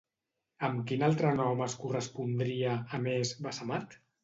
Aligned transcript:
Amb 0.67 0.79
quin 0.91 1.05
altre 1.07 1.33
nom 1.41 1.61
es 1.67 1.77
correspondria, 1.83 2.75
a 2.99 3.03
més, 3.07 3.37
Bassemat? 3.49 3.99